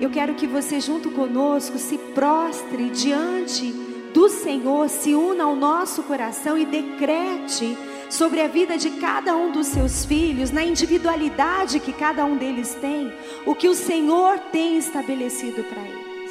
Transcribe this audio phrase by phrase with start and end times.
[0.00, 3.72] eu quero que você, junto conosco, se prostre diante
[4.12, 7.76] do Senhor, se una ao nosso coração e decrete
[8.08, 12.74] sobre a vida de cada um dos seus filhos, na individualidade que cada um deles
[12.80, 13.12] tem,
[13.44, 16.30] o que o Senhor tem estabelecido para eles.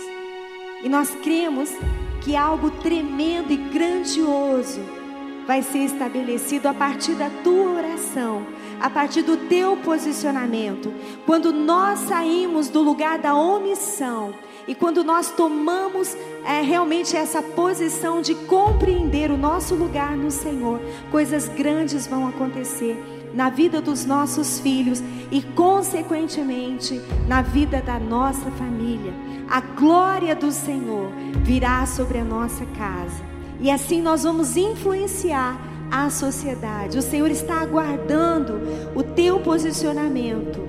[0.83, 1.69] E nós cremos
[2.21, 4.81] que algo tremendo e grandioso
[5.45, 8.45] vai ser estabelecido a partir da tua oração,
[8.79, 10.93] a partir do teu posicionamento.
[11.25, 14.33] Quando nós saímos do lugar da omissão
[14.67, 20.79] e quando nós tomamos é, realmente essa posição de compreender o nosso lugar no Senhor,
[21.11, 22.97] coisas grandes vão acontecer
[23.33, 29.13] na vida dos nossos filhos e, consequentemente, na vida da nossa família.
[29.49, 31.11] A glória do Senhor
[31.43, 35.57] virá sobre a nossa casa e assim nós vamos influenciar
[35.91, 36.97] a sociedade.
[36.97, 38.59] O Senhor está aguardando
[38.95, 40.67] o teu posicionamento.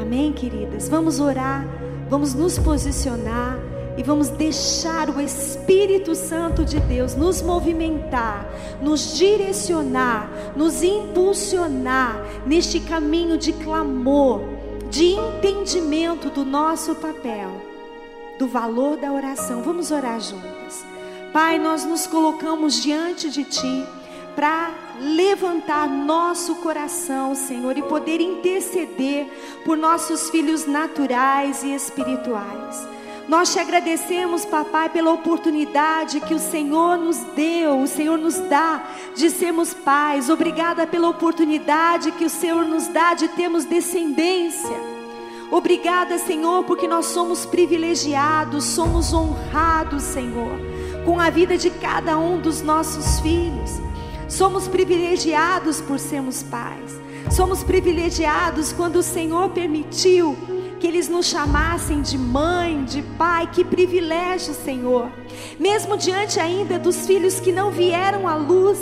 [0.00, 0.88] Amém, queridas?
[0.88, 1.66] Vamos orar,
[2.08, 3.58] vamos nos posicionar
[3.96, 8.48] e vamos deixar o Espírito Santo de Deus nos movimentar,
[8.82, 14.42] nos direcionar, nos impulsionar neste caminho de clamor,
[14.90, 17.50] de entendimento do nosso papel,
[18.38, 19.62] do valor da oração.
[19.62, 20.84] Vamos orar juntas.
[21.32, 23.86] Pai, nós nos colocamos diante de Ti
[24.34, 32.94] para levantar nosso coração, Senhor, e poder interceder por nossos filhos naturais e espirituais.
[33.26, 38.82] Nós te agradecemos, papai, pela oportunidade que o Senhor nos deu, o Senhor nos dá
[39.16, 40.28] de sermos pais.
[40.28, 44.94] Obrigada pela oportunidade que o Senhor nos dá de termos descendência.
[45.50, 50.58] Obrigada, Senhor, porque nós somos privilegiados, somos honrados, Senhor,
[51.06, 53.80] com a vida de cada um dos nossos filhos.
[54.34, 57.00] Somos privilegiados por sermos pais.
[57.30, 60.36] Somos privilegiados quando o Senhor permitiu
[60.80, 63.48] que eles nos chamassem de mãe, de pai.
[63.52, 65.08] Que privilégio, Senhor.
[65.56, 68.80] Mesmo diante ainda dos filhos que não vieram à luz,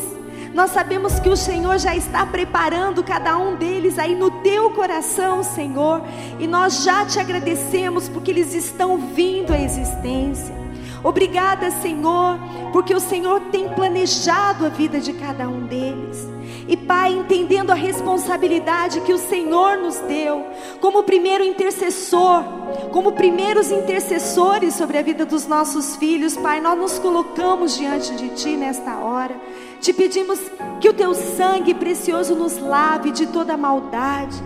[0.54, 5.42] nós sabemos que o Senhor já está preparando cada um deles aí no teu coração,
[5.42, 6.00] Senhor.
[6.40, 10.61] E nós já te agradecemos porque eles estão vindo à existência.
[11.04, 12.38] Obrigada, Senhor,
[12.72, 16.28] porque o Senhor tem planejado a vida de cada um deles.
[16.68, 20.46] E Pai, entendendo a responsabilidade que o Senhor nos deu,
[20.80, 22.44] como primeiro intercessor,
[22.92, 28.28] como primeiros intercessores sobre a vida dos nossos filhos, Pai, nós nos colocamos diante de
[28.30, 29.34] Ti nesta hora.
[29.80, 30.38] Te pedimos
[30.80, 34.40] que o Teu sangue precioso nos lave de toda maldade,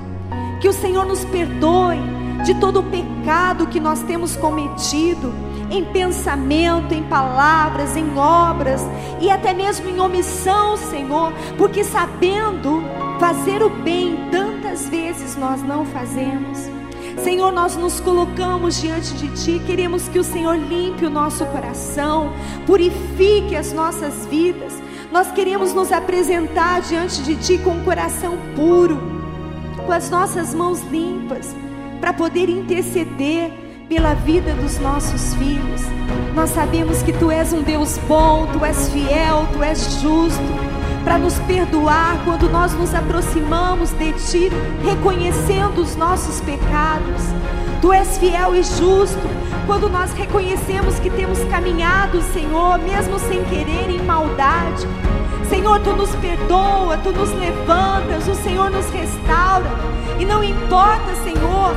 [0.63, 1.99] que o Senhor nos perdoe
[2.47, 5.35] de todo o pecado que nós temos cometido
[5.71, 8.81] em pensamento, em palavras, em obras
[9.21, 12.83] e até mesmo em omissão, Senhor, porque sabendo
[13.19, 16.77] fazer o bem, tantas vezes nós não fazemos.
[17.23, 22.33] Senhor, nós nos colocamos diante de Ti, queremos que o Senhor limpe o nosso coração,
[22.67, 24.75] purifique as nossas vidas.
[25.11, 29.01] Nós queremos nos apresentar diante de Ti com o um coração puro,
[29.85, 31.57] com as nossas mãos limpas,
[32.01, 35.83] para poder interceder pela vida dos nossos filhos.
[36.35, 40.43] Nós sabemos que Tu és um Deus bom, Tu és fiel, Tu és justo,
[41.05, 44.51] para nos perdoar quando nós nos aproximamos de Ti,
[44.85, 47.23] reconhecendo os nossos pecados.
[47.81, 49.29] Tu és fiel e justo
[49.67, 54.87] quando nós reconhecemos que temos caminhado, Senhor, mesmo sem querer, em maldade.
[55.49, 59.71] Senhor, tu nos perdoa, tu nos levantas, o Senhor nos restaura.
[60.19, 61.75] E não importa, Senhor,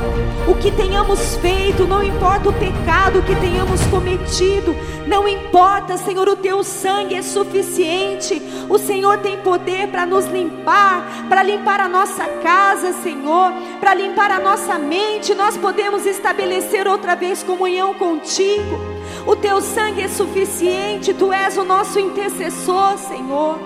[0.48, 4.74] o que tenhamos feito, não importa o pecado que tenhamos cometido,
[5.06, 8.40] não importa, Senhor, o teu sangue é suficiente.
[8.68, 14.30] O Senhor tem poder para nos limpar, para limpar a nossa casa, Senhor, para limpar
[14.30, 15.34] a nossa mente.
[15.34, 18.78] Nós podemos estabelecer outra vez comunhão contigo.
[19.26, 23.58] O teu sangue é suficiente, tu és o nosso intercessor, Senhor.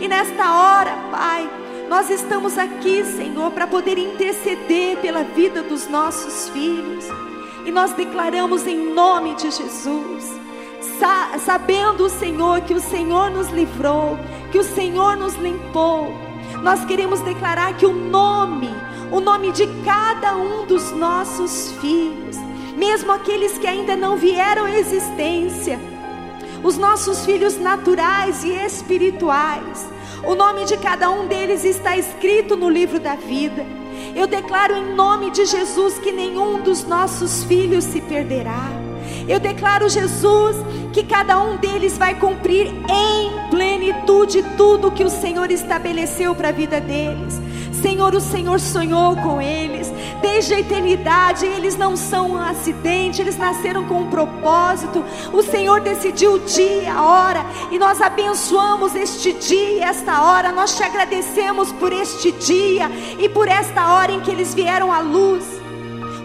[0.00, 1.48] E nesta hora, Pai,
[1.88, 7.06] nós estamos aqui, Senhor, para poder interceder pela vida dos nossos filhos.
[7.64, 10.38] E nós declaramos em nome de Jesus,
[11.44, 14.18] sabendo, Senhor, que o Senhor nos livrou,
[14.52, 16.12] que o Senhor nos limpou.
[16.62, 18.70] Nós queremos declarar que o nome,
[19.10, 22.36] o nome de cada um dos nossos filhos,
[22.76, 25.80] mesmo aqueles que ainda não vieram à existência,
[26.62, 32.68] os nossos filhos naturais e espirituais, o nome de cada um deles está escrito no
[32.68, 33.64] livro da vida.
[34.14, 38.68] Eu declaro em nome de Jesus que nenhum dos nossos filhos se perderá.
[39.28, 40.56] Eu declaro, Jesus,
[40.92, 46.52] que cada um deles vai cumprir em plenitude tudo que o Senhor estabeleceu para a
[46.52, 47.40] vida deles.
[47.80, 49.77] Senhor, o Senhor sonhou com eles.
[50.20, 51.46] Desde a eternidade.
[51.46, 55.04] Eles não são um acidente, eles nasceram com um propósito.
[55.32, 60.52] O Senhor decidiu o dia, a hora, e nós abençoamos este dia e esta hora.
[60.52, 65.00] Nós te agradecemos por este dia e por esta hora em que eles vieram à
[65.00, 65.44] luz.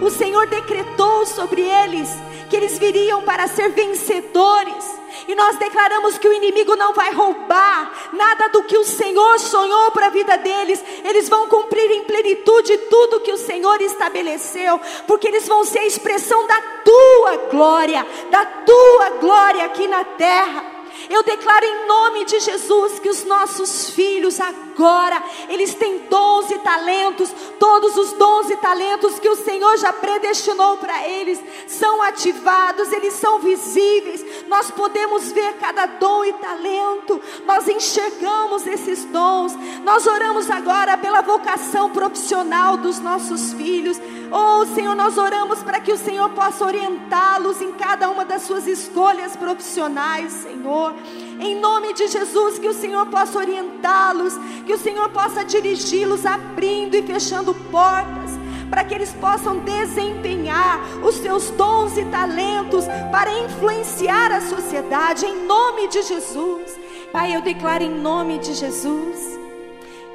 [0.01, 2.09] O Senhor decretou sobre eles
[2.49, 5.02] que eles viriam para ser vencedores.
[5.27, 9.91] E nós declaramos que o inimigo não vai roubar nada do que o Senhor sonhou
[9.91, 10.83] para a vida deles.
[11.03, 15.85] Eles vão cumprir em plenitude tudo que o Senhor estabeleceu, porque eles vão ser a
[15.85, 20.72] expressão da tua glória, da tua glória aqui na terra.
[21.09, 26.57] Eu declaro em nome de Jesus que os nossos filhos agora, eles têm dons e
[26.59, 32.91] talentos, todos os dons e talentos que o Senhor já predestinou para eles, são ativados,
[32.91, 34.23] eles são visíveis.
[34.47, 39.53] Nós podemos ver cada dom e talento, nós enxergamos esses dons.
[39.83, 43.97] Nós oramos agora pela vocação profissional dos nossos filhos.
[44.35, 48.65] Oh, Senhor, nós oramos para que o Senhor possa orientá-los em cada uma das suas
[48.65, 50.95] escolhas profissionais, Senhor.
[51.39, 54.33] Em nome de Jesus, que o Senhor possa orientá-los,
[54.65, 58.31] que o Senhor possa dirigi-los abrindo e fechando portas,
[58.71, 65.45] para que eles possam desempenhar os seus dons e talentos para influenciar a sociedade, em
[65.45, 66.75] nome de Jesus.
[67.11, 69.42] Pai, eu declaro em nome de Jesus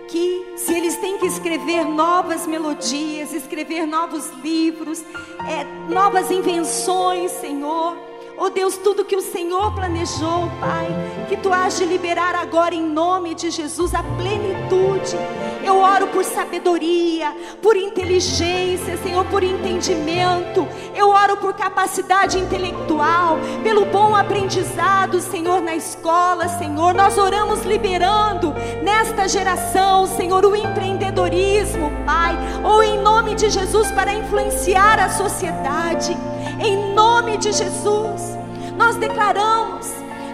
[0.08, 5.05] que se eles têm que escrever novas melodias, escrever novos livros,
[5.46, 8.07] é, novas invenções, Senhor,
[8.40, 10.87] Oh Deus, tudo que o Senhor planejou, Pai,
[11.29, 15.17] que tu has de liberar agora em nome de Jesus a plenitude.
[15.64, 20.69] Eu oro por sabedoria, por inteligência, Senhor, por entendimento.
[20.94, 26.94] Eu oro por capacidade intelectual, pelo bom aprendizado, Senhor, na escola, Senhor.
[26.94, 28.55] Nós oramos liberando
[28.85, 36.17] nesta geração, Senhor, o empreendedorismo, Pai, ou em nome de Jesus para influenciar a sociedade.
[36.60, 38.37] Em nome de Jesus,
[38.76, 39.87] nós declaramos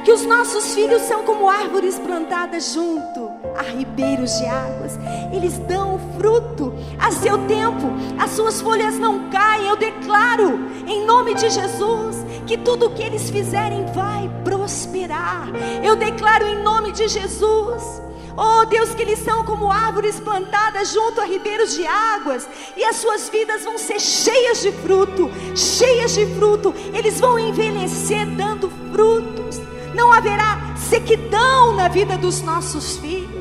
[0.05, 4.99] que os nossos filhos são como árvores plantadas junto a ribeiros de águas.
[5.33, 9.67] Eles dão fruto a seu tempo, as suas folhas não caem.
[9.67, 15.49] Eu declaro, em nome de Jesus, que tudo o que eles fizerem vai prosperar.
[15.83, 18.03] Eu declaro em nome de Jesus
[18.37, 22.97] Oh Deus, que eles são como árvores plantadas junto a ribeiros de águas, e as
[22.97, 29.61] suas vidas vão ser cheias de fruto, cheias de fruto, eles vão envelhecer dando frutos,
[29.95, 33.34] não haverá sequidão na vida dos nossos filhos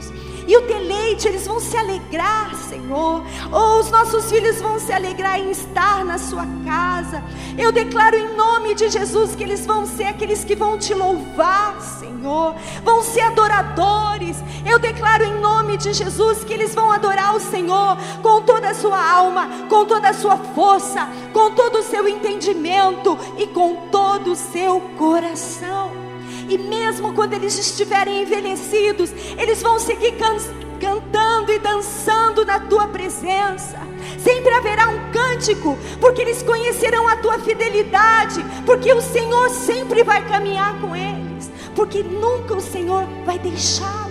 [0.48, 3.24] e o deleite, eles vão se alegrar, Senhor.
[3.52, 7.24] Ou oh, os nossos filhos vão se alegrar em estar na sua casa.
[7.58, 11.80] Eu declaro em nome de Jesus que eles vão ser aqueles que vão te louvar,
[11.80, 12.56] Senhor.
[12.84, 14.38] Vão ser adoradores.
[14.66, 18.74] Eu declaro em nome de Jesus que eles vão adorar o Senhor com toda a
[18.74, 24.32] sua alma, com toda a sua força, com todo o seu entendimento e com todo
[24.32, 26.03] o seu coração.
[26.50, 30.38] E mesmo quando eles estiverem envelhecidos, eles vão seguir can
[30.80, 33.80] cantando e dançando na tua presença.
[34.20, 40.28] Sempre haverá um cântico, porque eles conhecerão a tua fidelidade, porque o Senhor sempre vai
[40.28, 44.03] caminhar com eles, porque nunca o Senhor vai deixá-los.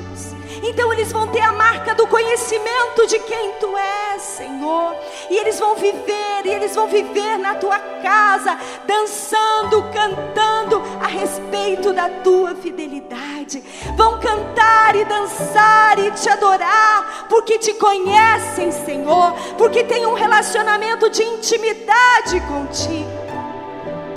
[0.63, 4.95] Então eles vão ter a marca do conhecimento de quem tu és, Senhor.
[5.29, 8.57] E eles vão viver, e eles vão viver na tua casa,
[8.87, 13.63] dançando, cantando a respeito da tua fidelidade.
[13.97, 21.11] Vão cantar e dançar e te adorar, porque te conhecem, Senhor, porque têm um relacionamento
[21.11, 23.23] de intimidade contigo.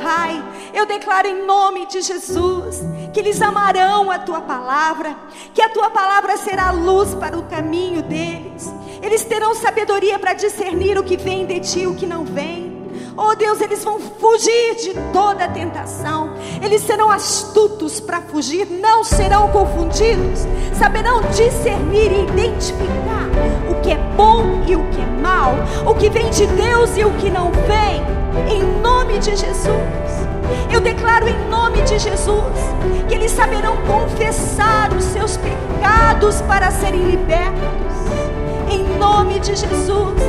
[0.01, 0.43] Pai,
[0.75, 5.15] eu declaro em nome de Jesus que eles amarão a tua palavra,
[5.53, 8.69] que a tua palavra será luz para o caminho deles.
[9.01, 12.75] Eles terão sabedoria para discernir o que vem de ti e o que não vem.
[13.17, 16.33] Oh Deus, eles vão fugir de toda tentação.
[16.61, 20.41] Eles serão astutos para fugir, não serão confundidos.
[20.77, 23.29] Saberão discernir e identificar
[23.71, 25.53] o que é bom e o que é mal,
[25.85, 28.03] o que vem de Deus e o que não vem.
[28.53, 30.24] Em nome de Jesus.
[30.71, 32.53] Eu declaro em nome de Jesus
[33.07, 37.95] que eles saberão confessar os seus pecados para serem libertos.
[38.69, 40.21] Em nome de Jesus,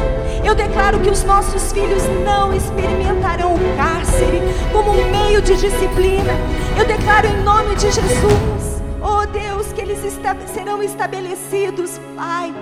[0.45, 4.41] eu declaro que os nossos filhos não experimentarão o cárcere
[4.73, 6.33] como um meio de disciplina.
[6.79, 9.99] Eu declaro em nome de Jesus, oh Deus, que eles
[10.55, 12.55] serão estabelecidos, Pai.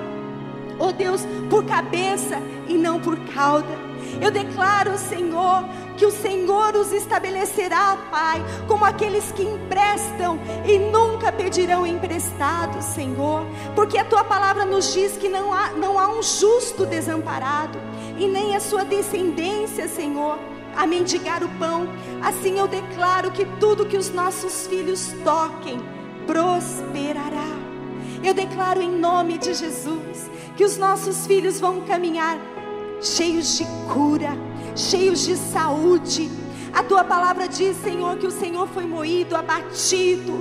[0.78, 3.93] Oh Deus, por cabeça e não por cauda.
[4.20, 5.64] Eu declaro, Senhor,
[5.96, 13.46] que o Senhor os estabelecerá, Pai, como aqueles que emprestam e nunca pedirão emprestado, Senhor,
[13.74, 17.78] porque a tua palavra nos diz que não há, não há um justo desamparado,
[18.18, 20.38] e nem a sua descendência, Senhor,
[20.76, 21.88] a mendigar o pão.
[22.22, 25.80] Assim eu declaro que tudo que os nossos filhos toquem
[26.26, 27.64] prosperará.
[28.22, 32.38] Eu declaro em nome de Jesus que os nossos filhos vão caminhar
[33.04, 34.36] cheios de cura,
[34.74, 36.30] cheios de saúde.
[36.72, 40.32] A tua palavra diz, Senhor, que o Senhor foi moído, abatido.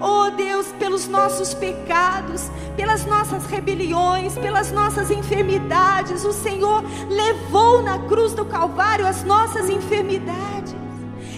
[0.00, 7.98] Oh Deus, pelos nossos pecados, pelas nossas rebeliões, pelas nossas enfermidades, o Senhor levou na
[7.98, 10.76] cruz do Calvário as nossas enfermidades.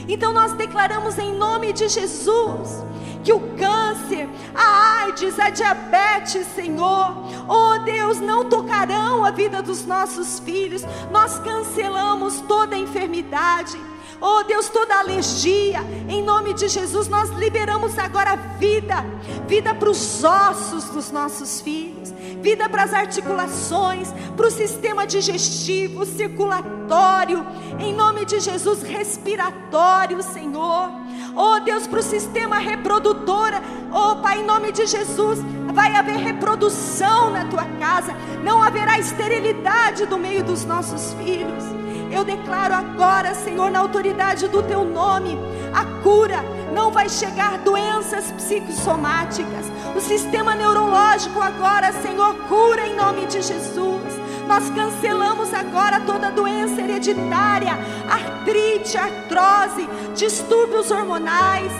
[0.06, 2.91] Então nós declaramos em nome de Jesus
[3.22, 7.14] que o câncer, a AIDS, a diabetes, Senhor,
[7.48, 10.82] oh Deus, não tocarão a vida dos nossos filhos.
[11.10, 13.78] Nós cancelamos toda enfermidade.
[14.20, 19.04] Oh Deus, toda alergia, em nome de Jesus, nós liberamos agora vida,
[19.48, 22.11] vida para os ossos dos nossos filhos,
[22.42, 27.46] vida para as articulações, para o sistema digestivo, circulatório,
[27.78, 30.90] em nome de Jesus, respiratório, Senhor.
[31.34, 33.52] Oh Deus, para o sistema reprodutor,
[33.92, 35.38] oh Pai, em nome de Jesus,
[35.72, 41.81] vai haver reprodução na tua casa, não haverá esterilidade do meio dos nossos filhos.
[42.12, 45.38] Eu declaro agora, Senhor, na autoridade do teu nome,
[45.72, 46.44] a cura.
[46.74, 49.66] Não vai chegar doenças psicossomáticas.
[49.96, 54.20] O sistema neurológico agora, Senhor, cura em nome de Jesus.
[54.46, 57.78] Nós cancelamos agora toda doença hereditária,
[58.10, 61.72] artrite, artrose, distúrbios hormonais.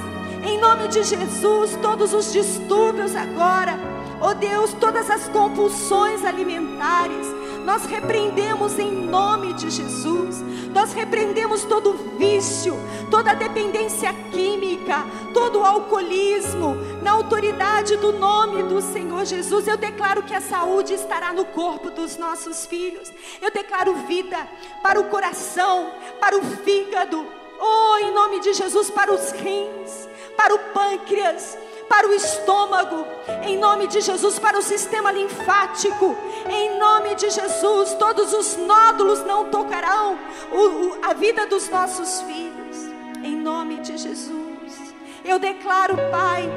[0.42, 3.78] Em nome de Jesus, todos os distúrbios agora.
[4.20, 10.42] Oh Deus, todas as compulsões alimentares nós repreendemos em nome de Jesus.
[10.73, 12.75] Nós repreendemos todo vício,
[13.11, 19.66] toda dependência química, todo alcoolismo, na autoridade do nome do Senhor Jesus.
[19.66, 23.12] Eu declaro que a saúde estará no corpo dos nossos filhos.
[23.40, 24.49] Eu declaro vida
[24.83, 27.26] para o coração, para o fígado.
[27.61, 31.57] Oh, em nome de Jesus, para os rins, para o pâncreas
[31.92, 33.04] para o estômago,
[33.42, 36.16] em nome de Jesus, para o sistema linfático,
[36.49, 40.18] em nome de Jesus, todos os nódulos não tocarão
[40.50, 42.90] o, o, a vida dos nossos filhos,
[43.22, 44.94] em nome de Jesus.
[45.22, 46.50] Eu declaro, Pai,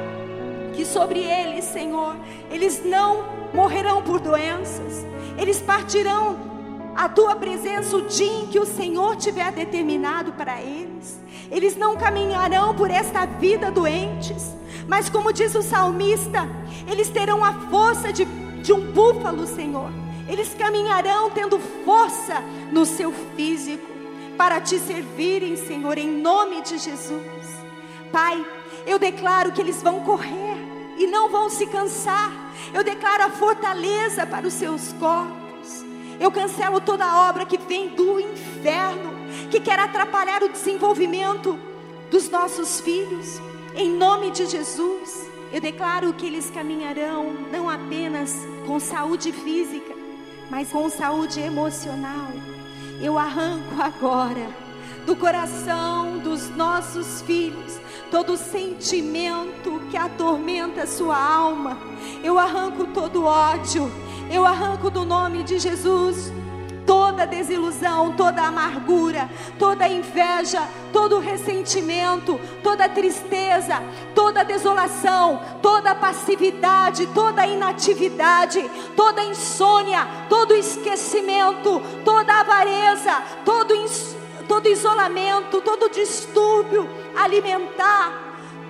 [0.72, 2.16] que sobre eles, Senhor,
[2.50, 5.04] eles não morrerão por doenças,
[5.36, 6.38] eles partirão
[6.96, 11.20] a tua presença o dia em que o Senhor tiver determinado para eles.
[11.50, 14.56] Eles não caminharão por esta vida doentes,
[14.88, 16.48] mas como diz o salmista,
[16.90, 19.90] eles terão a força de, de um búfalo, Senhor.
[20.28, 22.40] Eles caminharão tendo força
[22.72, 23.86] no seu físico
[24.36, 27.22] para te servirem, Senhor, em nome de Jesus.
[28.12, 28.44] Pai,
[28.86, 30.56] eu declaro que eles vão correr
[30.98, 32.32] e não vão se cansar.
[32.72, 35.84] Eu declaro a fortaleza para os seus corpos.
[36.18, 39.12] Eu cancelo toda obra que vem do inferno,
[39.50, 41.58] que quer atrapalhar o desenvolvimento
[42.10, 43.40] dos nossos filhos.
[43.78, 48.34] Em nome de Jesus, eu declaro que eles caminharão não apenas
[48.66, 49.94] com saúde física,
[50.48, 52.30] mas com saúde emocional.
[53.02, 54.48] Eu arranco agora
[55.04, 57.78] do coração dos nossos filhos
[58.10, 61.76] todo sentimento que atormenta sua alma.
[62.24, 63.92] Eu arranco todo ódio.
[64.32, 66.32] Eu arranco do nome de Jesus
[67.16, 70.60] toda desilusão, toda amargura, toda inveja,
[70.92, 73.82] todo ressentimento, toda tristeza,
[74.14, 83.72] toda desolação, toda passividade, toda inatividade, toda insônia, todo esquecimento, toda avareza, todo,
[84.46, 88.12] todo isolamento, todo distúrbio alimentar,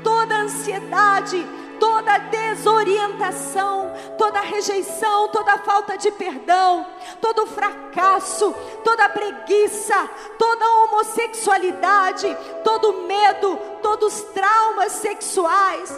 [0.05, 1.45] toda ansiedade,
[1.79, 6.87] toda desorientação, toda rejeição, toda falta de perdão,
[7.21, 8.55] todo fracasso,
[8.85, 15.93] toda preguiça, toda homossexualidade, todo medo, todos traumas sexuais,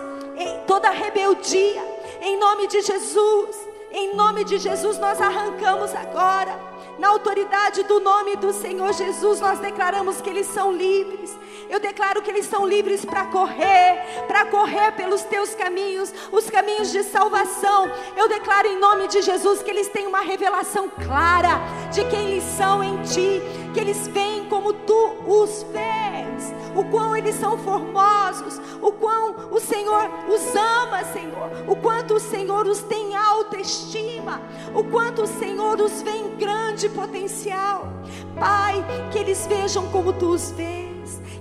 [0.66, 1.82] toda rebeldia,
[2.20, 3.68] em nome de Jesus.
[3.90, 6.67] Em nome de Jesus, nós arrancamos agora,
[6.98, 11.38] na autoridade do nome do Senhor Jesus, nós declaramos que eles são livres.
[11.70, 16.90] Eu declaro que eles são livres para correr, para correr pelos teus caminhos, os caminhos
[16.90, 17.90] de salvação.
[18.16, 21.60] Eu declaro em nome de Jesus que eles têm uma revelação clara
[21.92, 27.14] de quem eles são em ti, que eles veem como tu os vês, o quão
[27.14, 32.80] eles são formosos, o quão o Senhor os ama, Senhor, o quanto o Senhor os
[32.84, 34.40] tem autoestima,
[34.74, 37.92] o quanto o Senhor os vê em grande potencial.
[38.40, 40.88] Pai, que eles vejam como tu os vês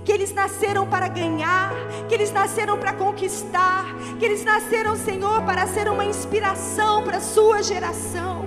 [0.04, 1.70] que eles nasceram para ganhar,
[2.08, 3.84] que eles nasceram para conquistar,
[4.18, 8.46] que eles nasceram, Senhor, para ser uma inspiração para a sua geração.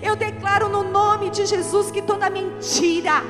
[0.00, 3.22] Eu declaro no nome de Jesus que toda mentira,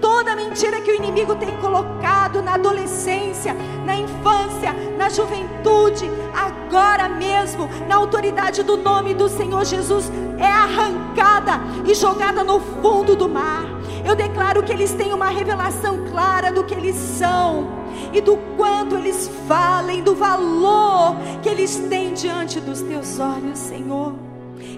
[0.00, 7.68] toda mentira que o inimigo tem colocado na adolescência, na infância, na juventude, agora mesmo,
[7.88, 13.64] na autoridade do nome do Senhor Jesus, é arrancada e jogada no fundo do mar.
[14.04, 17.68] Eu declaro que eles têm uma revelação clara do que eles são
[18.12, 24.33] e do quanto eles falem, do valor que eles têm diante dos teus olhos, Senhor.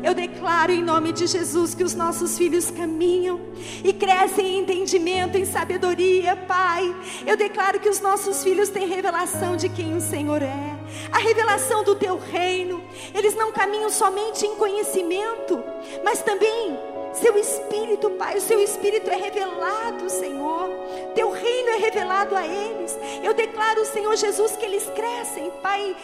[0.06, 3.40] Eu declaro em nome de Jesus que os nossos filhos caminham
[3.82, 6.94] e crescem em entendimento, em sabedoria, Pai.
[7.26, 10.76] Eu declaro que os nossos filhos têm revelação de quem o Senhor é,
[11.10, 12.80] a revelação do teu reino.
[13.12, 15.60] Eles não caminham somente em conhecimento,
[16.04, 16.78] mas também
[17.16, 20.68] seu espírito, Pai, o seu espírito é revelado, Senhor.
[21.14, 22.96] Teu reino é revelado a eles.
[23.22, 25.96] Eu declaro, Senhor Jesus, que eles crescem, Pai,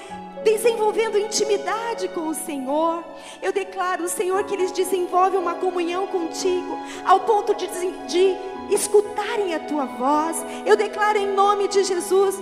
[0.42, 3.04] desenvolvendo intimidade com o Senhor.
[3.40, 7.66] Eu declaro, Senhor, que eles desenvolvem uma comunhão contigo, ao ponto de,
[8.07, 8.37] de
[8.71, 10.45] escutarem a tua voz.
[10.66, 12.40] Eu declaro em nome de Jesus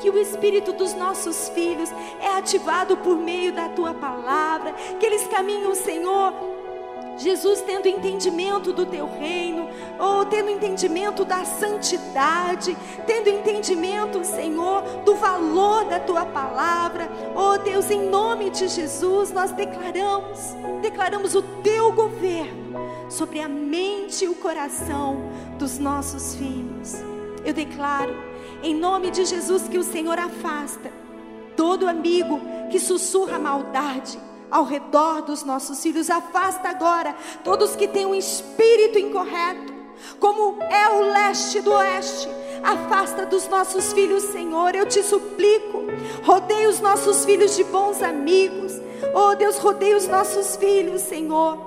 [0.00, 5.26] que o espírito dos nossos filhos é ativado por meio da tua palavra, que eles
[5.28, 6.32] caminham, Senhor,
[7.16, 12.76] Jesus tendo entendimento do teu reino, ou tendo entendimento da santidade,
[13.06, 17.08] tendo entendimento, Senhor, do valor da tua palavra.
[17.34, 24.24] Oh Deus, em nome de Jesus, nós declaramos, declaramos o teu governo sobre a mente
[24.24, 26.94] e o coração dos nossos filhos.
[27.44, 28.14] Eu declaro,
[28.62, 30.90] em nome de Jesus, que o Senhor afasta
[31.56, 32.40] todo amigo
[32.70, 34.18] que sussurra maldade
[34.52, 36.10] ao redor dos nossos filhos.
[36.10, 39.72] Afasta agora todos que têm um espírito incorreto,
[40.20, 42.28] como é o leste do oeste.
[42.62, 45.82] Afasta dos nossos filhos, Senhor, eu te suplico.
[46.22, 48.80] Rodeia os nossos filhos de bons amigos.
[49.14, 51.58] Oh Deus, rodeia os nossos filhos, Senhor,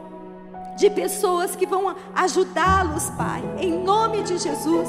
[0.77, 4.87] de pessoas que vão ajudá-los, Pai, em nome de Jesus.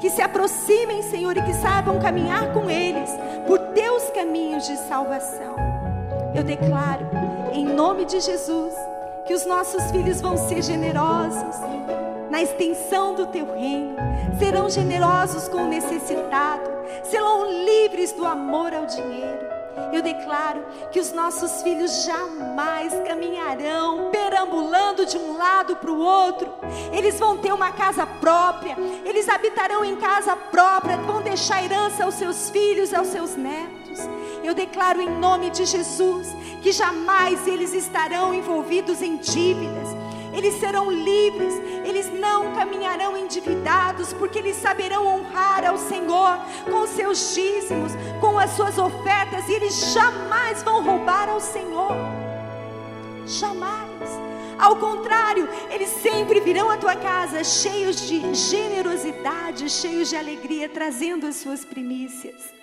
[0.00, 3.10] Que se aproximem, Senhor, e que saibam caminhar com eles
[3.46, 5.56] por teus caminhos de salvação.
[6.34, 7.06] Eu declaro
[7.52, 8.74] em nome de Jesus,
[9.26, 11.56] que os nossos filhos vão ser generosos
[12.30, 13.96] na extensão do teu reino,
[14.38, 16.70] serão generosos com o necessitado,
[17.02, 19.58] serão livres do amor ao dinheiro.
[19.92, 26.52] Eu declaro que os nossos filhos jamais caminharão perambulando de um lado para o outro.
[26.92, 32.14] Eles vão ter uma casa própria, eles habitarão em casa própria, vão deixar herança aos
[32.14, 33.87] seus filhos, aos seus netos.
[34.42, 36.28] Eu declaro em nome de Jesus
[36.62, 39.88] que jamais eles estarão envolvidos em dívidas.
[40.32, 46.38] Eles serão livres, eles não caminharão endividados, porque eles saberão honrar ao Senhor
[46.70, 51.92] com seus dízimos, com as suas ofertas, e eles jamais vão roubar ao Senhor.
[53.26, 53.88] Jamais.
[54.58, 61.26] Ao contrário, eles sempre virão à tua casa cheios de generosidade, cheios de alegria, trazendo
[61.26, 62.58] as suas primícias.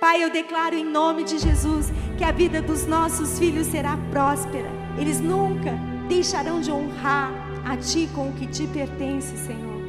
[0.00, 4.70] Pai, eu declaro em nome de Jesus que a vida dos nossos filhos será próspera.
[4.96, 5.72] Eles nunca
[6.08, 7.32] deixarão de honrar
[7.64, 9.82] a Ti com o que te pertence, Senhor.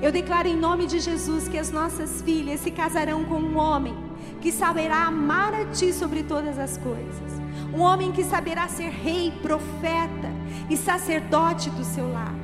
[0.00, 3.96] Eu declaro em nome de Jesus que as nossas filhas se casarão com um homem
[4.40, 7.32] que saberá amar a Ti sobre todas as coisas.
[7.74, 10.30] Um homem que saberá ser rei, profeta
[10.70, 12.34] e sacerdote do seu lar.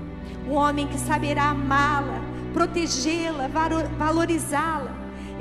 [0.48, 2.20] Um homem que saberá amá-la,
[2.52, 3.48] protegê-la,
[3.96, 4.91] valorizá-la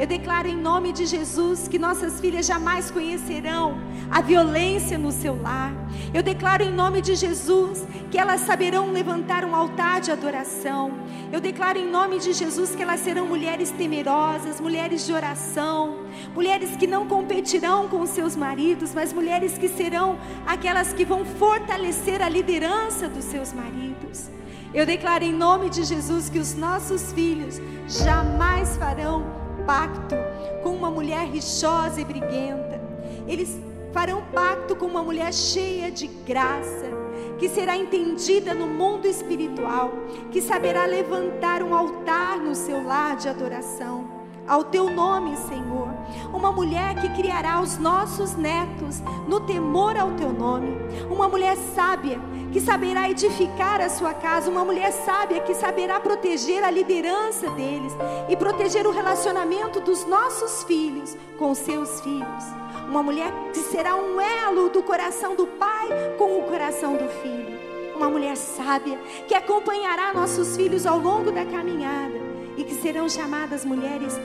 [0.02, 5.40] eu declaro em nome de Jesus que nossas filhas jamais conhecerão a violência no seu
[5.40, 5.72] lar.
[6.12, 10.92] Eu declaro em nome de Jesus que elas saberão levantar um altar de adoração.
[11.32, 16.00] Eu declaro em nome de Jesus que elas serão mulheres temerosas, mulheres de oração,
[16.34, 22.24] mulheres que não competirão com seus maridos, mas mulheres que serão aquelas que vão fortalecer
[22.24, 24.32] a liderança dos seus maridos.
[24.74, 30.16] Eu declaro em nome de Jesus que os nossos filhos jamais farão pacto
[30.64, 32.82] com uma mulher rixosa e briguenta.
[33.28, 33.60] Eles
[33.92, 36.90] farão pacto com uma mulher cheia de graça,
[37.38, 39.92] que será entendida no mundo espiritual,
[40.32, 44.10] que saberá levantar um altar no seu lar de adoração
[44.48, 45.91] ao teu nome, Senhor.
[46.34, 50.78] Uma mulher que criará os nossos netos no temor ao teu nome.
[51.10, 52.20] Uma mulher sábia
[52.52, 54.50] que saberá edificar a sua casa.
[54.50, 57.94] Uma mulher sábia que saberá proteger a liderança deles
[58.30, 62.44] e proteger o relacionamento dos nossos filhos com seus filhos.
[62.88, 65.88] Uma mulher que será um elo do coração do pai
[66.18, 67.60] com o coração do filho.
[67.96, 72.20] Uma mulher sábia que acompanhará nossos filhos ao longo da caminhada
[72.58, 74.18] e que serão chamadas mulheres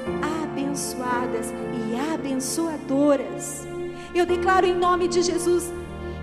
[2.37, 3.67] abençoadoras.
[4.15, 5.73] Eu declaro em nome de Jesus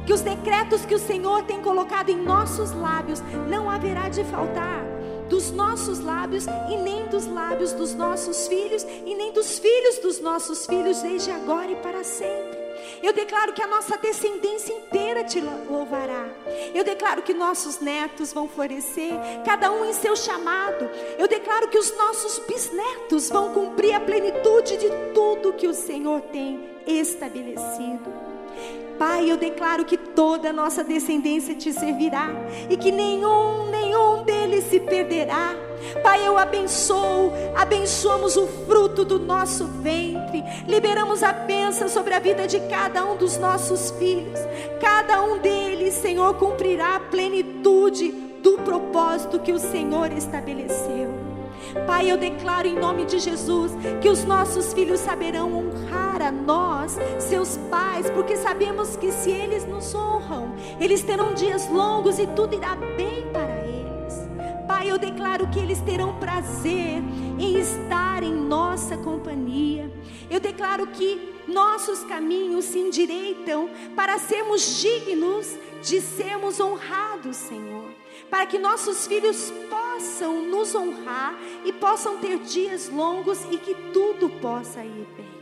[0.06, 4.84] que os decretos que o Senhor tem colocado em nossos lábios não haverá de faltar
[5.30, 10.20] dos nossos lábios e nem dos lábios dos nossos filhos e nem dos filhos dos
[10.20, 12.53] nossos filhos desde agora e para sempre.
[13.04, 16.26] Eu declaro que a nossa descendência inteira te louvará.
[16.74, 19.12] Eu declaro que nossos netos vão florescer,
[19.46, 20.90] cada um em seu chamado.
[21.18, 26.22] Eu declaro que os nossos bisnetos vão cumprir a plenitude de tudo que o Senhor
[26.22, 28.23] tem estabelecido.
[28.98, 32.30] Pai, eu declaro que toda a nossa descendência te servirá
[32.70, 35.56] e que nenhum, nenhum deles se perderá.
[36.02, 42.48] Pai, eu abençoo, abençoamos o fruto do nosso ventre, liberamos a bênção sobre a vida
[42.48, 44.40] de cada um dos nossos filhos.
[44.80, 51.12] Cada um deles, Senhor, cumprirá a plenitude do propósito que o Senhor estabeleceu.
[51.88, 56.98] Pai, eu declaro em nome de Jesus que os nossos filhos saberão honrar a nós,
[57.20, 62.56] seus pais, porque sabemos que se eles nos honram, eles terão dias longos e tudo
[62.56, 63.84] irá bem para eles.
[64.68, 67.02] Pai, eu declaro que eles terão prazer
[67.40, 69.92] em estar em nossa companhia.
[70.30, 77.92] Eu declaro que nossos caminhos se endireitam para sermos dignos de sermos honrados, Senhor.
[78.30, 84.30] Para que nossos filhos possam nos honrar e possam ter dias longos e que tudo
[84.30, 85.33] possa ir bem.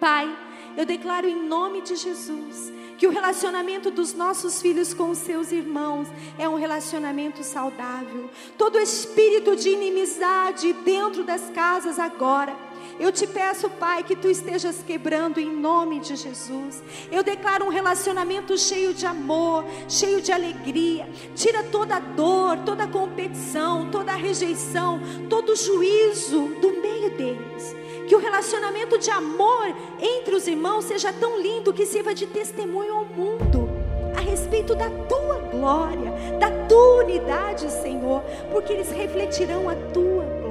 [0.00, 0.34] Pai,
[0.76, 5.52] eu declaro em nome de Jesus que o relacionamento dos nossos filhos com os seus
[5.52, 6.08] irmãos
[6.38, 8.28] é um relacionamento saudável.
[8.58, 12.56] Todo espírito de inimizade dentro das casas agora
[13.00, 16.82] eu te peço, Pai, que tu estejas quebrando em nome de Jesus.
[17.10, 21.08] Eu declaro um relacionamento cheio de amor, cheio de alegria.
[21.34, 27.16] Tira toda a dor, toda a competição, toda a rejeição, todo o juízo do meio
[27.16, 27.74] deles.
[28.10, 32.92] Que o relacionamento de amor entre os irmãos seja tão lindo que sirva de testemunho
[32.92, 33.70] ao mundo
[34.16, 38.20] a respeito da tua glória, da tua unidade, Senhor,
[38.50, 40.50] porque eles refletirão a tua glória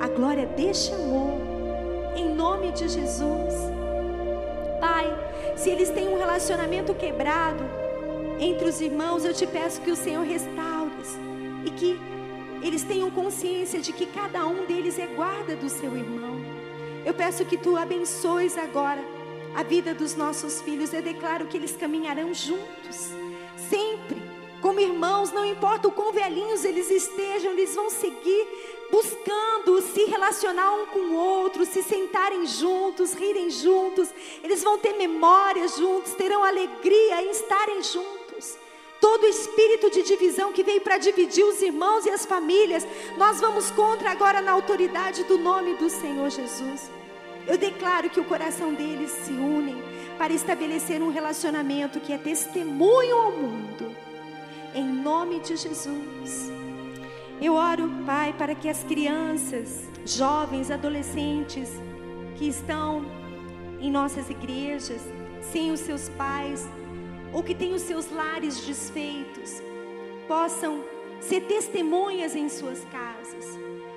[0.00, 1.38] a glória deste amor,
[2.16, 3.54] em nome de Jesus.
[4.80, 5.14] Pai,
[5.56, 7.64] se eles têm um relacionamento quebrado
[8.40, 10.90] entre os irmãos, eu te peço que o Senhor restaure
[11.66, 12.00] e que
[12.62, 16.45] eles tenham consciência de que cada um deles é guarda do seu irmão.
[17.06, 19.00] Eu peço que tu abençoes agora
[19.54, 20.92] a vida dos nossos filhos.
[20.92, 23.12] Eu declaro que eles caminharão juntos,
[23.70, 24.20] sempre,
[24.60, 28.48] como irmãos, não importa o quão velhinhos eles estejam, eles vão seguir
[28.90, 34.08] buscando se relacionar um com o outro, se sentarem juntos, rirem juntos,
[34.42, 38.15] eles vão ter memórias juntos, terão alegria em estarem juntos.
[39.00, 43.70] Todo espírito de divisão que veio para dividir os irmãos e as famílias, nós vamos
[43.70, 46.90] contra agora na autoridade do nome do Senhor Jesus.
[47.46, 49.76] Eu declaro que o coração deles se unem
[50.18, 53.94] para estabelecer um relacionamento que é testemunho ao mundo.
[54.74, 56.50] Em nome de Jesus.
[57.40, 61.70] Eu oro, Pai, para que as crianças, jovens, adolescentes
[62.36, 63.04] que estão
[63.78, 65.02] em nossas igrejas,
[65.52, 66.66] sem os seus pais,
[67.36, 69.62] ou que têm os seus lares desfeitos,
[70.26, 70.82] possam
[71.20, 73.44] ser testemunhas em suas casas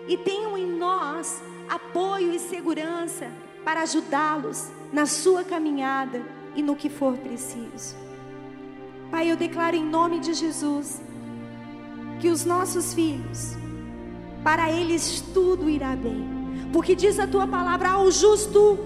[0.10, 3.32] e tenham em nós apoio e segurança
[3.63, 6.21] para ajudá-los na sua caminhada
[6.54, 7.95] e no que for preciso.
[9.10, 11.02] Pai, eu declaro em nome de Jesus
[12.19, 13.56] que os nossos filhos,
[14.43, 16.28] para eles tudo irá bem,
[16.73, 18.78] porque diz a tua palavra ao justo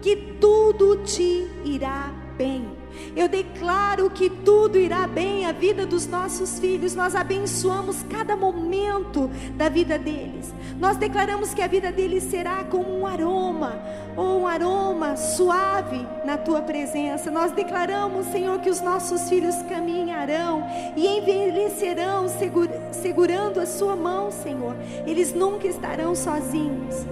[0.00, 2.77] que tudo te irá bem.
[3.16, 6.94] Eu declaro que tudo irá bem a vida dos nossos filhos.
[6.94, 10.52] Nós abençoamos cada momento da vida deles.
[10.78, 13.80] Nós declaramos que a vida deles será como um aroma,
[14.16, 17.30] ou um aroma suave na tua presença.
[17.30, 20.64] Nós declaramos, Senhor, que os nossos filhos caminharão
[20.96, 24.76] e envelhecerão segur segurando a sua mão, Senhor.
[25.06, 27.04] Eles nunca estarão sozinhos.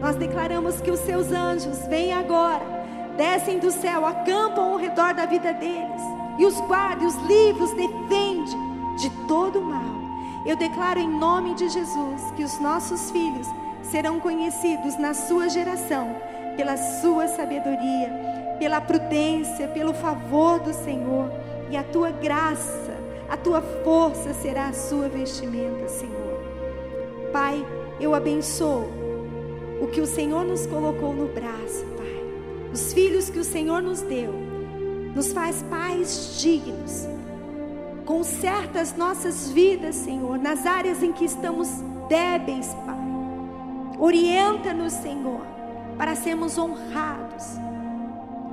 [0.00, 2.79] Nós declaramos que os seus anjos vêm agora
[3.20, 6.00] descem do céu, acampam ao redor da vida deles
[6.38, 8.56] e os guarda, os livra, os defende
[8.96, 10.00] de todo mal.
[10.46, 13.46] Eu declaro em nome de Jesus que os nossos filhos
[13.82, 16.16] serão conhecidos na sua geração
[16.56, 21.30] pela sua sabedoria, pela prudência, pelo favor do Senhor
[21.70, 22.96] e a tua graça,
[23.28, 26.40] a tua força será a sua vestimenta, Senhor.
[27.30, 27.62] Pai,
[28.00, 28.88] eu abençoo
[29.78, 32.19] o que o Senhor nos colocou no braço, Pai
[32.72, 34.32] os filhos que o Senhor nos deu,
[35.14, 37.06] nos faz pais dignos.
[38.04, 41.68] Conserta as nossas vidas, Senhor, nas áreas em que estamos
[42.08, 42.98] débeis, Pai.
[43.98, 45.42] Orienta-nos, Senhor,
[45.96, 47.58] para sermos honrados,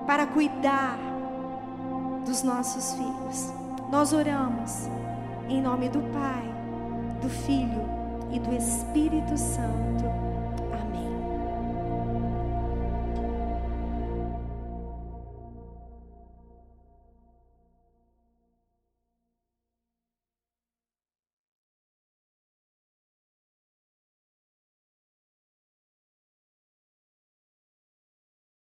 [0.06, 1.08] para cuidar,
[2.28, 3.54] dos nossos filhos.
[3.90, 4.90] Nós oramos
[5.48, 6.44] em nome do Pai,
[7.22, 7.88] do Filho
[8.32, 10.27] e do Espírito Santo.